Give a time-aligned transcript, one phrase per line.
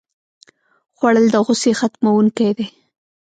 [0.95, 2.67] خوړل د غوسې ختموونکی دی